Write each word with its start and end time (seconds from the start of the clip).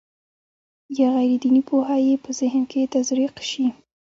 یا 0.99 1.07
غیر 1.15 1.31
دیني 1.43 1.61
پوهه 1.69 1.97
یې 2.05 2.15
په 2.23 2.29
ذهن 2.39 2.63
کې 2.71 2.91
تزریق 2.95 3.35
شي. 3.49 3.65